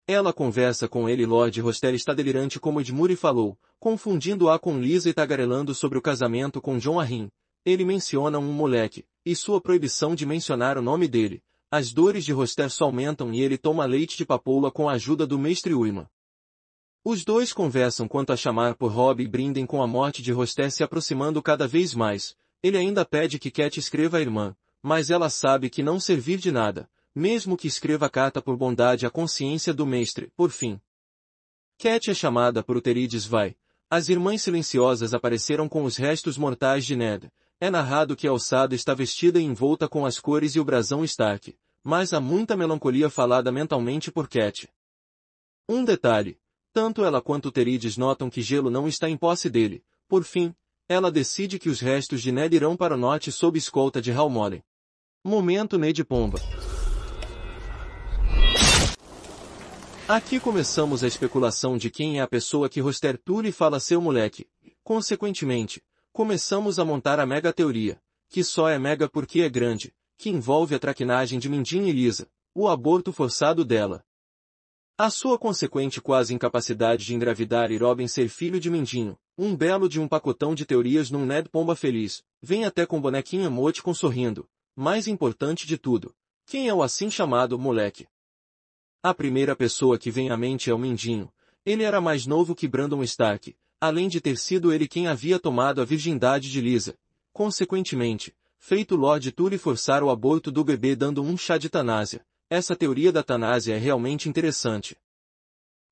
Ela 0.07 0.31
conversa 0.31 0.87
com 0.87 1.09
ele 1.09 1.23
e 1.23 1.25
Lord 1.25 1.59
Roster 1.59 1.93
está 1.93 2.13
delirante 2.13 2.61
como 2.61 2.79
Edmure 2.79 3.17
falou, 3.17 3.59
confundindo-a 3.77 4.57
com 4.57 4.79
Lisa 4.79 5.09
e 5.09 5.13
tagarelando 5.13 5.75
sobre 5.75 5.97
o 5.97 6.01
casamento 6.01 6.61
com 6.61 6.77
John 6.77 6.97
Arryn. 6.97 7.27
Ele 7.65 7.83
menciona 7.83 8.39
um 8.39 8.53
moleque, 8.53 9.03
e 9.25 9.35
sua 9.35 9.59
proibição 9.59 10.13
de 10.13 10.25
mencionar 10.25 10.77
o 10.77 10.81
nome 10.81 11.07
dele. 11.07 11.41
As 11.71 11.91
dores 11.91 12.23
de 12.23 12.31
Roster 12.31 12.69
só 12.69 12.85
aumentam 12.85 13.33
e 13.33 13.41
ele 13.41 13.57
toma 13.57 13.85
leite 13.85 14.15
de 14.15 14.25
papoula 14.25 14.71
com 14.71 14.87
a 14.87 14.93
ajuda 14.93 15.25
do 15.25 15.39
mestre 15.39 15.73
Uima. 15.73 16.09
Os 17.03 17.25
dois 17.25 17.51
conversam 17.51 18.07
quanto 18.07 18.31
a 18.31 18.37
chamar 18.37 18.75
por 18.75 18.91
Rob 18.91 19.21
e 19.21 19.27
brindem 19.27 19.65
com 19.65 19.81
a 19.81 19.87
morte 19.87 20.21
de 20.21 20.31
Roster 20.31 20.71
se 20.71 20.83
aproximando 20.83 21.41
cada 21.41 21.67
vez 21.67 21.93
mais. 21.93 22.35
Ele 22.63 22.77
ainda 22.77 23.03
pede 23.03 23.37
que 23.37 23.51
Cat 23.51 23.79
escreva 23.79 24.17
à 24.17 24.21
irmã, 24.21 24.55
mas 24.81 25.09
ela 25.09 25.29
sabe 25.29 25.69
que 25.69 25.83
não 25.83 25.99
servir 25.99 26.37
de 26.37 26.51
nada, 26.51 26.89
mesmo 27.13 27.57
que 27.57 27.67
escreva 27.67 28.05
a 28.05 28.09
carta 28.09 28.41
por 28.41 28.55
bondade 28.57 29.05
à 29.05 29.09
consciência 29.09 29.73
do 29.73 29.85
mestre, 29.85 30.31
por 30.35 30.51
fim. 30.51 30.79
Cat 31.77 32.09
é 32.09 32.13
chamada 32.13 32.63
por 32.63 32.77
Uterides 32.77 33.25
vai. 33.25 33.55
As 33.89 34.09
irmãs 34.09 34.41
silenciosas 34.41 35.13
apareceram 35.13 35.69
com 35.69 35.83
os 35.83 35.97
restos 35.97 36.37
mortais 36.37 36.85
de 36.85 36.95
Ned, 36.95 37.31
é 37.59 37.69
narrado 37.69 38.15
que 38.15 38.27
a 38.27 38.31
alçada 38.31 38.75
está 38.75 38.93
vestida 38.93 39.39
e 39.39 39.43
envolta 39.43 39.87
com 39.87 40.05
as 40.05 40.19
cores 40.19 40.55
e 40.55 40.59
o 40.59 40.65
brasão 40.65 41.03
Stark, 41.03 41.55
mas 41.83 42.13
há 42.13 42.19
muita 42.19 42.57
melancolia 42.57 43.09
falada 43.09 43.51
mentalmente 43.51 44.11
por 44.11 44.27
Cat. 44.27 44.69
Um 45.67 45.83
detalhe. 45.83 46.37
Tanto 46.73 47.05
ela 47.05 47.21
quanto 47.21 47.51
Terides 47.51 47.95
notam 47.95 48.29
que 48.29 48.41
Gelo 48.41 48.69
não 48.69 48.87
está 48.87 49.09
em 49.09 49.15
posse 49.15 49.49
dele. 49.49 49.81
Por 50.09 50.25
fim, 50.25 50.53
ela 50.89 51.09
decide 51.09 51.57
que 51.57 51.69
os 51.69 51.79
restos 51.79 52.21
de 52.21 52.31
Ned 52.31 52.53
irão 52.53 52.75
para 52.75 52.95
o 52.95 52.97
norte 52.97 53.31
sob 53.31 53.57
escolta 53.57 54.01
de 54.01 54.11
Halmolen. 54.11 54.61
Momento 55.23 55.77
Ned 55.77 56.03
Pomba. 56.03 56.37
Aqui 60.07 60.39
começamos 60.39 61.03
a 61.03 61.07
especulação 61.07 61.77
de 61.77 61.89
quem 61.89 62.19
é 62.19 62.21
a 62.21 62.27
pessoa 62.27 62.69
que 62.69 62.81
Roster 62.81 63.17
Tully 63.17 63.51
fala 63.51 63.79
seu 63.79 63.99
moleque. 63.99 64.45
Consequentemente, 64.83 65.81
Começamos 66.15 66.79
a 66.79 66.85
montar 66.85 67.19
a 67.19 67.25
mega 67.25 67.51
teoria, 67.51 68.01
que 68.29 68.41
só 68.41 68.69
é 68.69 68.79
mega 68.79 69.09
porque 69.09 69.41
é 69.41 69.49
grande, 69.49 69.93
que 70.17 70.29
envolve 70.29 70.73
a 70.73 70.79
traquinagem 70.79 71.37
de 71.37 71.49
Mindin 71.49 71.87
e 71.87 71.91
Lisa, 71.91 72.31
o 72.53 72.69
aborto 72.69 73.11
forçado 73.11 73.65
dela. 73.65 74.01
A 74.97 75.09
sua 75.09 75.37
consequente 75.37 75.99
quase 75.99 76.33
incapacidade 76.33 77.03
de 77.03 77.13
engravidar 77.13 77.69
e 77.69 77.75
Robin 77.75 78.07
ser 78.07 78.29
filho 78.29 78.61
de 78.61 78.69
Mindinho, 78.69 79.17
um 79.37 79.53
belo 79.53 79.89
de 79.89 79.99
um 79.99 80.07
pacotão 80.07 80.55
de 80.55 80.65
teorias 80.65 81.11
num 81.11 81.25
Ned 81.25 81.49
Pomba 81.49 81.75
feliz, 81.75 82.23
vem 82.41 82.63
até 82.63 82.85
com 82.85 83.01
bonequinha 83.01 83.51
com 83.83 83.93
sorrindo. 83.93 84.47
Mais 84.73 85.09
importante 85.09 85.67
de 85.67 85.77
tudo, 85.77 86.15
quem 86.45 86.69
é 86.69 86.73
o 86.73 86.81
assim 86.81 87.11
chamado 87.11 87.59
moleque? 87.59 88.07
A 89.03 89.13
primeira 89.13 89.53
pessoa 89.53 89.99
que 89.99 90.09
vem 90.09 90.29
à 90.29 90.37
mente 90.37 90.69
é 90.69 90.73
o 90.73 90.79
Mindinho. 90.79 91.29
Ele 91.65 91.83
era 91.83 91.99
mais 91.99 92.25
novo 92.25 92.55
que 92.55 92.69
Brandon 92.69 93.03
Stark, 93.03 93.53
além 93.79 94.07
de 94.07 94.21
ter 94.21 94.37
sido 94.37 94.73
ele 94.73 94.87
quem 94.87 95.07
havia 95.07 95.39
tomado 95.39 95.81
a 95.81 95.85
virgindade 95.85 96.51
de 96.51 96.61
Lisa. 96.61 96.97
Consequentemente, 97.33 98.33
feito 98.57 98.95
Lord 98.95 99.31
Tully 99.31 99.57
forçar 99.57 100.01
o 100.03 100.09
aborto 100.09 100.51
do 100.51 100.63
bebê 100.63 100.95
dando 100.95 101.21
um 101.21 101.37
chá 101.37 101.57
de 101.57 101.69
tanásia. 101.69 102.25
Essa 102.49 102.75
teoria 102.75 103.11
da 103.11 103.23
tanásia 103.23 103.75
é 103.75 103.77
realmente 103.77 104.29
interessante. 104.29 104.97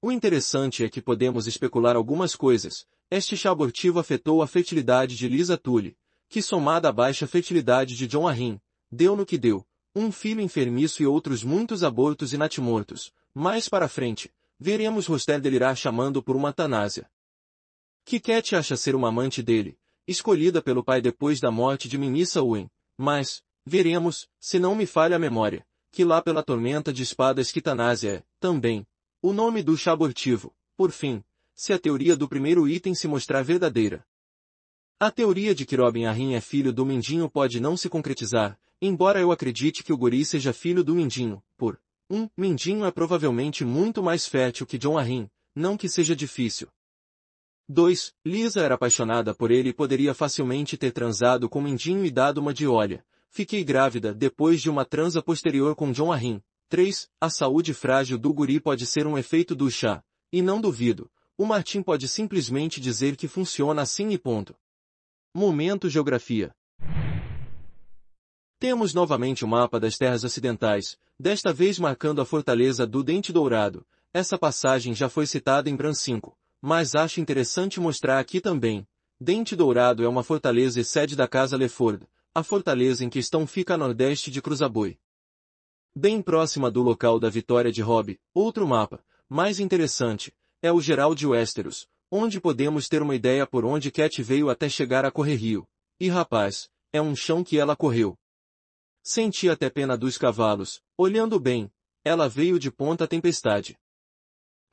O 0.02 0.12
interessante 0.12 0.84
é 0.84 0.90
que 0.90 1.02
podemos 1.02 1.48
especular 1.48 1.96
algumas 1.96 2.36
coisas. 2.36 2.86
Este 3.10 3.38
chá 3.38 3.52
abortivo 3.52 4.00
afetou 4.00 4.42
a 4.42 4.48
fertilidade 4.48 5.16
de 5.16 5.28
Lisa 5.28 5.58
Tully, 5.58 5.96
que 6.30 6.42
somada 6.42 6.90
à 6.90 6.92
baixa 6.92 7.28
fertilidade 7.28 7.96
de 7.96 8.08
John 8.08 8.28
Arryn, 8.28 8.60
deu 8.92 9.16
no 9.16 9.26
que 9.26 9.38
deu, 9.38 9.66
um 9.96 10.12
filho 10.12 10.42
enfermiço 10.42 11.04
e 11.04 11.06
outros 11.06 11.44
muitos 11.44 11.84
abortos 11.84 12.34
e 12.34 12.38
natimortos. 12.38 13.14
Mais 13.34 13.70
para 13.70 13.88
frente, 13.88 14.32
veremos 14.60 15.06
Roster 15.06 15.40
delirar 15.40 15.78
chamando 15.78 16.24
por 16.24 16.36
uma 16.36 16.52
tanásia. 16.52 17.08
Que 18.06 18.20
Cat 18.20 18.56
acha 18.56 18.76
ser 18.76 18.96
uma 18.96 19.10
amante 19.10 19.42
dele, 19.42 19.78
escolhida 20.08 20.62
pelo 20.62 20.84
pai 20.84 21.02
depois 21.02 21.40
da 21.40 21.50
morte 21.50 21.88
de 21.88 21.98
Minissa 21.98 22.42
Owen, 22.42 22.70
mas, 22.98 23.42
veremos, 23.66 24.28
se 24.40 24.60
não 24.60 24.76
me 24.76 24.86
falha 24.86 25.16
a 25.16 25.20
memória, 25.20 25.66
que 25.90 26.04
lá 26.04 26.22
pela 26.22 26.44
tormenta 26.44 26.92
de 26.92 27.02
espadas 27.02 27.52
Kitanásia 27.52 28.12
é, 28.12 28.24
também, 28.40 28.86
o 29.22 29.32
nome 29.32 29.64
do 29.64 29.78
chá 29.78 29.94
abortivo, 29.94 30.54
por 30.76 30.92
fim, 30.92 31.24
se 31.56 31.72
a 31.72 31.80
teoria 31.80 32.16
do 32.16 32.28
primeiro 32.28 32.68
item 32.68 32.94
se 32.94 33.08
mostrar 33.08 33.42
verdadeira. 33.44 34.06
A 35.00 35.10
teoria 35.10 35.56
de 35.56 35.66
que 35.66 35.76
Robin 35.76 36.06
Arryn 36.06 36.34
é 36.34 36.42
filho 36.42 36.74
do 36.74 36.86
Mindinho 36.86 37.30
pode 37.30 37.60
não 37.60 37.78
se 37.78 37.88
concretizar, 37.88 38.60
embora 38.82 39.20
eu 39.20 39.32
acredite 39.32 39.84
que 39.84 39.94
o 39.94 39.98
Guri 39.98 40.26
seja 40.26 40.52
filho 40.52 40.84
do 40.84 40.96
Mindinho, 40.96 41.42
por 41.58 41.80
um, 42.10 42.28
Mindinho 42.38 42.86
é 42.86 42.92
provavelmente 42.92 43.64
muito 43.64 44.04
mais 44.04 44.28
fértil 44.28 44.66
que 44.66 44.78
John 44.78 44.98
Arryn, 44.98 45.30
não 45.56 45.78
que 45.78 45.88
seja 45.88 46.16
difícil, 46.16 46.68
2. 47.70 48.14
Lisa 48.26 48.62
era 48.62 48.76
apaixonada 48.76 49.34
por 49.34 49.50
ele 49.50 49.70
e 49.70 49.74
poderia 49.74 50.14
facilmente 50.14 50.78
ter 50.78 50.92
transado 50.92 51.48
com 51.48 51.62
Mindinho 51.62 52.06
e 52.06 52.12
dado 52.12 52.40
uma 52.40 52.54
de 52.54 52.68
olha. 52.68 53.06
Fiquei 53.30 53.64
grávida 53.64 54.14
depois 54.14 54.62
de 54.62 54.70
uma 54.70 54.84
transa 54.84 55.22
posterior 55.22 55.74
com 55.74 55.92
John 55.92 56.12
Arryn. 56.12 56.42
3. 56.68 57.10
A 57.22 57.30
saúde 57.30 57.74
frágil 57.74 58.18
do 58.18 58.34
guri 58.34 58.60
pode 58.60 58.86
ser 58.86 59.08
um 59.08 59.18
efeito 59.18 59.56
do 59.56 59.72
chá. 59.72 60.04
E 60.32 60.42
não 60.42 60.60
duvido. 60.60 61.10
O 61.38 61.46
Martin 61.46 61.82
pode 61.82 62.08
simplesmente 62.08 62.82
dizer 62.82 63.16
que 63.16 63.28
funciona 63.28 63.82
assim 63.82 64.10
e 64.10 64.18
ponto. 64.18 64.56
Momento 65.34 65.90
Geografia 65.90 66.54
Temos 68.60 68.94
novamente 68.94 69.46
o 69.46 69.48
mapa 69.48 69.80
das 69.80 69.98
terras 69.98 70.24
ocidentais, 70.24 70.98
desta 71.18 71.54
vez 71.54 71.80
marcando 71.80 72.22
a 72.22 72.26
fortaleza 72.26 72.86
do 72.86 73.04
Dente 73.04 73.32
Dourado. 73.32 73.86
Essa 74.14 74.38
passagem 74.38 74.94
já 74.94 75.08
foi 75.08 75.26
citada 75.26 75.70
em 75.70 75.76
Bran 75.76 75.94
5 75.94 76.38
mas 76.66 76.96
acho 76.96 77.20
interessante 77.20 77.78
mostrar 77.78 78.20
aqui 78.20 78.40
também. 78.40 78.88
Dente 79.20 79.54
Dourado 79.54 80.02
é 80.02 80.08
uma 80.08 80.24
fortaleza 80.24 80.80
e 80.80 80.86
sede 80.86 81.14
da 81.14 81.28
Casa 81.28 81.58
Leford, 81.58 82.08
a 82.34 82.42
fortaleza 82.42 83.04
em 83.04 83.10
questão 83.10 83.46
fica 83.46 83.74
a 83.74 83.78
nordeste 83.78 84.32
de 84.32 84.42
Cruzaboi. 84.42 84.98
Bem 85.94 86.22
próxima 86.22 86.72
do 86.72 86.82
local 86.82 87.20
da 87.20 87.30
vitória 87.30 87.70
de 87.70 87.82
Robb, 87.82 88.18
outro 88.34 88.66
mapa, 88.66 89.04
mais 89.28 89.60
interessante, 89.60 90.34
é 90.62 90.72
o 90.72 90.80
geral 90.80 91.14
de 91.14 91.28
Westeros, 91.28 91.86
onde 92.10 92.40
podemos 92.40 92.88
ter 92.88 93.02
uma 93.02 93.14
ideia 93.14 93.46
por 93.46 93.66
onde 93.66 93.92
Cat 93.92 94.24
veio 94.24 94.50
até 94.50 94.70
chegar 94.70 95.04
a 95.04 95.12
correr 95.12 95.36
rio. 95.36 95.68
E 96.00 96.08
rapaz, 96.08 96.70
é 96.94 97.02
um 97.02 97.14
chão 97.14 97.44
que 97.44 97.60
ela 97.60 97.76
correu. 97.76 98.18
Senti 99.04 99.50
até 99.50 99.70
pena 99.70 99.98
dos 99.98 100.18
cavalos, 100.18 100.82
olhando 100.98 101.42
bem, 101.42 101.70
ela 102.06 102.30
veio 102.30 102.58
de 102.58 102.72
ponta 102.72 103.06
tempestade. 103.06 103.78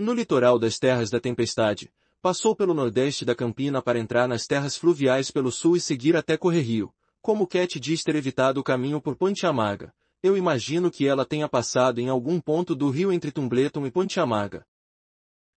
No 0.01 0.15
litoral 0.15 0.59
das 0.59 0.79
Terras 0.79 1.11
da 1.11 1.21
Tempestade, 1.21 1.93
passou 2.23 2.57
pelo 2.57 2.73
nordeste 2.73 3.23
da 3.23 3.35
Campina 3.35 3.83
para 3.83 3.99
entrar 3.99 4.27
nas 4.27 4.47
terras 4.47 4.75
fluviais 4.75 5.31
pelo 5.31 5.53
sul 5.53 5.77
e 5.77 5.81
seguir 5.81 6.17
até 6.17 6.39
Correrio. 6.39 6.91
Como 7.21 7.47
Cat 7.47 7.79
diz 7.79 8.03
ter 8.03 8.17
evitado 8.17 8.59
o 8.59 8.65
caminho 8.65 8.99
por 8.99 9.15
Ponte 9.15 9.45
Amarga, 9.45 9.93
eu 10.23 10.39
imagino 10.39 10.91
que 10.91 11.07
ela 11.07 11.27
tenha 11.27 11.47
passado 11.47 12.01
em 12.01 12.09
algum 12.09 12.41
ponto 12.41 12.75
do 12.75 12.89
rio 12.89 13.13
entre 13.13 13.31
Tumbleton 13.31 13.85
e 13.85 13.91
Ponte 13.91 14.19
Amarga. 14.19 14.65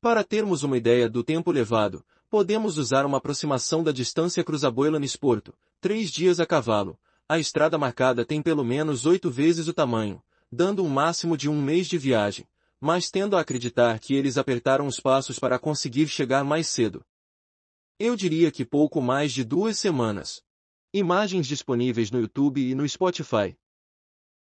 Para 0.01 0.25
termos 0.25 0.61
uma 0.61 0.77
ideia 0.77 1.09
do 1.09 1.23
tempo 1.23 1.49
levado, 1.49 2.03
podemos 2.29 2.77
usar 2.77 3.05
uma 3.05 3.19
aproximação 3.19 3.81
da 3.81 3.93
distância 3.93 4.43
Cruzaboilanes-Porto, 4.43 5.53
três 5.79 6.11
dias 6.11 6.41
a 6.41 6.45
cavalo. 6.45 6.99
A 7.29 7.39
estrada 7.39 7.77
marcada 7.77 8.25
tem 8.25 8.41
pelo 8.41 8.65
menos 8.65 9.05
oito 9.05 9.31
vezes 9.31 9.69
o 9.69 9.73
tamanho, 9.73 10.21
dando 10.51 10.83
um 10.83 10.89
máximo 10.89 11.37
de 11.37 11.49
um 11.49 11.61
mês 11.61 11.87
de 11.87 11.97
viagem 11.97 12.45
mas 12.83 13.09
tendo 13.09 13.37
a 13.37 13.39
acreditar 13.39 13.97
que 13.97 14.13
eles 14.13 14.37
apertaram 14.37 14.85
os 14.85 14.99
passos 14.99 15.39
para 15.39 15.57
conseguir 15.57 16.05
chegar 16.09 16.43
mais 16.43 16.67
cedo. 16.67 17.01
Eu 17.97 18.13
diria 18.13 18.51
que 18.51 18.65
pouco 18.65 19.01
mais 19.01 19.31
de 19.31 19.45
duas 19.45 19.79
semanas. 19.79 20.43
Imagens 20.93 21.47
disponíveis 21.47 22.11
no 22.11 22.19
YouTube 22.19 22.59
e 22.59 22.75
no 22.75 22.87
Spotify. 22.87 23.57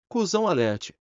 Cusão 0.07 0.47
alerte. 0.47 0.95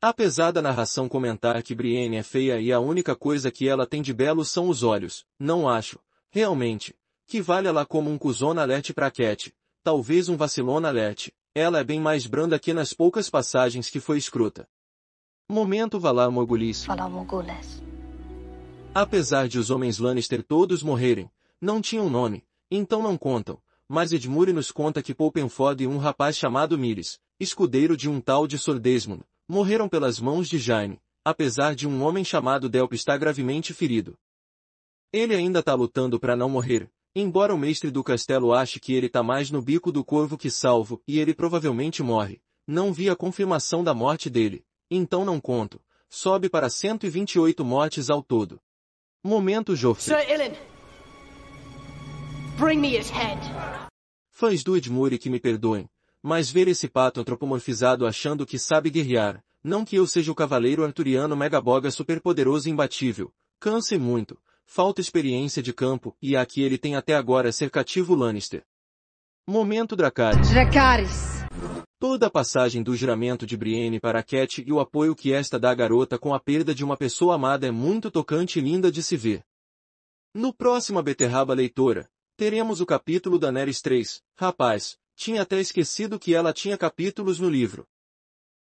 Apesar 0.00 0.52
da 0.52 0.62
narração 0.62 1.08
comentar 1.08 1.60
que 1.64 1.74
Brienne 1.74 2.18
é 2.18 2.22
feia 2.22 2.60
e 2.60 2.72
a 2.72 2.78
única 2.78 3.16
coisa 3.16 3.50
que 3.50 3.68
ela 3.68 3.84
tem 3.84 4.00
de 4.00 4.14
belo 4.14 4.44
são 4.44 4.68
os 4.68 4.84
olhos, 4.84 5.26
não 5.40 5.68
acho, 5.68 5.98
realmente, 6.30 6.94
que 7.26 7.42
vale 7.42 7.66
ela 7.66 7.84
como 7.84 8.08
um 8.08 8.16
cuzona 8.16 8.62
alerte 8.62 8.94
pra 8.94 9.10
Cat, 9.10 9.52
talvez 9.82 10.28
um 10.28 10.36
vacilona 10.36 10.86
alerte, 10.86 11.34
ela 11.52 11.80
é 11.80 11.84
bem 11.84 12.00
mais 12.00 12.28
branda 12.28 12.60
que 12.60 12.72
nas 12.72 12.92
poucas 12.92 13.28
passagens 13.28 13.90
que 13.90 13.98
foi 13.98 14.18
escrota. 14.18 14.68
Momento. 15.48 15.98
Valar 15.98 16.30
Morgulis. 16.30 16.86
Apesar 18.94 19.48
de 19.48 19.58
os 19.58 19.70
homens 19.70 19.98
Lannister 19.98 20.42
todos 20.42 20.82
morrerem, 20.82 21.30
não 21.60 21.80
tinham 21.80 22.08
nome, 22.08 22.44
então 22.70 23.02
não 23.02 23.18
contam, 23.18 23.58
mas 23.88 24.12
Edmure 24.12 24.52
nos 24.52 24.70
conta 24.70 25.02
que 25.02 25.14
Poupenford 25.14 25.84
e 25.84 25.86
um 25.86 25.98
rapaz 25.98 26.36
chamado 26.36 26.78
Mires, 26.78 27.20
escudeiro 27.38 27.96
de 27.96 28.08
um 28.08 28.20
tal 28.20 28.46
de 28.46 28.58
Sordesmond, 28.58 29.22
morreram 29.46 29.88
pelas 29.88 30.18
mãos 30.18 30.48
de 30.48 30.58
Jaime, 30.58 31.00
apesar 31.24 31.74
de 31.74 31.86
um 31.86 32.02
homem 32.02 32.24
chamado 32.24 32.68
Delp 32.68 32.94
estar 32.94 33.18
gravemente 33.18 33.74
ferido. 33.74 34.16
Ele 35.12 35.34
ainda 35.34 35.62
tá 35.62 35.74
lutando 35.74 36.18
para 36.18 36.34
não 36.34 36.48
morrer, 36.48 36.90
embora 37.14 37.54
o 37.54 37.58
mestre 37.58 37.90
do 37.90 38.02
castelo 38.02 38.54
ache 38.54 38.80
que 38.80 38.94
ele 38.94 39.08
tá 39.08 39.22
mais 39.22 39.50
no 39.50 39.60
bico 39.60 39.92
do 39.92 40.02
corvo 40.02 40.38
que 40.38 40.50
salvo, 40.50 41.02
e 41.06 41.18
ele 41.18 41.34
provavelmente 41.34 42.02
morre. 42.02 42.40
Não 42.66 42.92
vi 42.92 43.10
a 43.10 43.16
confirmação 43.16 43.84
da 43.84 43.92
morte 43.92 44.30
dele, 44.30 44.64
então 44.96 45.24
não 45.24 45.40
conto. 45.40 45.80
Sobe 46.08 46.48
para 46.48 46.68
128 46.68 47.64
mortes 47.64 48.10
ao 48.10 48.22
todo. 48.22 48.60
Momento 49.24 49.74
Joffrey. 49.74 50.18
Sir 50.18 50.30
Ilan! 50.30 50.54
Bring 52.58 52.80
me 52.80 52.96
his 52.96 53.10
head! 53.10 53.40
Fãs 54.30 54.62
do 54.62 54.76
Edmure 54.76 55.18
que 55.18 55.30
me 55.30 55.40
perdoem, 55.40 55.88
mas 56.22 56.50
ver 56.50 56.68
esse 56.68 56.88
pato 56.88 57.20
antropomorfizado 57.20 58.06
achando 58.06 58.44
que 58.44 58.58
sabe 58.58 58.90
guerrear, 58.90 59.42
não 59.62 59.84
que 59.84 59.96
eu 59.96 60.06
seja 60.06 60.32
o 60.32 60.34
cavaleiro 60.34 60.84
arturiano 60.84 61.36
megaboga 61.36 61.90
superpoderoso 61.90 62.68
e 62.68 62.72
imbatível, 62.72 63.32
canse 63.60 63.96
muito, 63.96 64.38
falta 64.64 65.00
experiência 65.00 65.62
de 65.62 65.72
campo, 65.72 66.16
e 66.20 66.36
a 66.36 66.44
que 66.44 66.62
ele 66.62 66.78
tem 66.78 66.96
até 66.96 67.14
agora 67.14 67.52
ser 67.52 67.70
cativo 67.70 68.14
Lannister. 68.14 68.64
Momento 69.46 69.94
Dracarys. 69.94 70.50
Dracarys. 70.50 71.31
Toda 72.02 72.26
a 72.26 72.30
passagem 72.30 72.82
do 72.82 72.96
juramento 72.96 73.46
de 73.46 73.56
Brienne 73.56 74.00
para 74.00 74.24
Cat 74.24 74.60
e 74.66 74.72
o 74.72 74.80
apoio 74.80 75.14
que 75.14 75.32
esta 75.32 75.56
dá 75.56 75.70
à 75.70 75.74
garota 75.74 76.18
com 76.18 76.34
a 76.34 76.40
perda 76.40 76.74
de 76.74 76.82
uma 76.82 76.96
pessoa 76.96 77.36
amada 77.36 77.64
é 77.64 77.70
muito 77.70 78.10
tocante 78.10 78.58
e 78.58 78.60
linda 78.60 78.90
de 78.90 79.04
se 79.04 79.16
ver. 79.16 79.44
No 80.34 80.52
próximo 80.52 80.98
A 80.98 81.02
Beterraba 81.02 81.54
Leitora, 81.54 82.10
teremos 82.36 82.80
o 82.80 82.86
capítulo 82.86 83.38
da 83.38 83.52
Neres 83.52 83.80
3. 83.80 84.20
Rapaz, 84.34 84.98
tinha 85.14 85.42
até 85.42 85.60
esquecido 85.60 86.18
que 86.18 86.34
ela 86.34 86.52
tinha 86.52 86.76
capítulos 86.76 87.38
no 87.38 87.48
livro. 87.48 87.86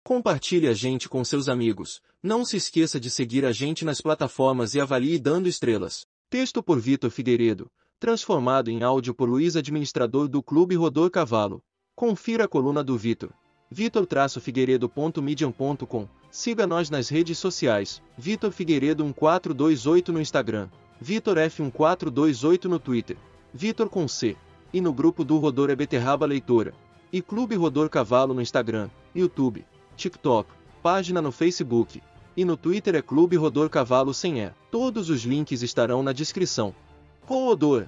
Compartilhe 0.03 0.67
a 0.67 0.73
gente 0.73 1.07
com 1.07 1.23
seus 1.23 1.47
amigos. 1.47 2.01
Não 2.23 2.43
se 2.43 2.57
esqueça 2.57 2.99
de 2.99 3.11
seguir 3.11 3.45
a 3.45 3.53
gente 3.53 3.85
nas 3.85 4.01
plataformas 4.01 4.75
e 4.75 4.81
avalie 4.81 5.19
dando 5.19 5.47
estrelas. 5.47 6.07
Texto 6.31 6.63
por 6.63 6.81
Vitor 6.81 7.11
Figueiredo, 7.11 7.71
transformado 8.01 8.71
em 8.71 8.83
áudio 8.83 9.15
por 9.15 9.29
Luiz 9.29 9.57
Administrador 9.57 10.27
do 10.27 10.43
Clube 10.43 10.75
Rodor 10.75 11.11
Cavalo. 11.11 11.63
Confira 11.97 12.45
a 12.45 12.49
coluna 12.49 12.85
do 12.85 12.97
Vitor. 12.99 13.31
vitor-figueiredo.medium.com 13.71 16.07
Siga 16.31 16.67
nós 16.67 16.91
nas 16.91 17.09
redes 17.09 17.39
sociais. 17.39 18.03
Vitor 18.19 18.53
Figueiredo 18.53 19.03
1428 19.03 20.13
no 20.13 20.21
Instagram. 20.21 20.69
Vitor 21.01 21.39
F1428 21.39 22.67
no 22.67 22.79
Twitter. 22.79 23.17
Vitor 23.55 23.89
com 23.89 24.07
C. 24.07 24.37
E 24.75 24.81
no 24.83 24.93
grupo 24.93 25.25
do 25.25 25.39
Rodor 25.39 25.71
é 25.71 25.75
Beterraba 25.75 26.27
Leitora. 26.27 26.75
E 27.11 27.23
Clube 27.23 27.55
Rodor 27.55 27.89
Cavalo 27.89 28.35
no 28.35 28.43
Instagram, 28.43 28.91
YouTube, 29.15 29.65
TikTok, 29.97 30.51
página 30.83 31.23
no 31.23 31.33
Facebook. 31.33 32.03
E 32.37 32.45
no 32.45 32.59
Twitter 32.59 32.95
é 32.95 33.01
Clube 33.01 33.37
Rodor 33.37 33.71
Cavalo 33.71 34.13
sem 34.13 34.43
E. 34.43 34.51
Todos 34.71 35.09
os 35.09 35.23
links 35.23 35.63
estarão 35.63 36.03
na 36.03 36.13
descrição. 36.13 36.75
Rodor! 37.23 37.87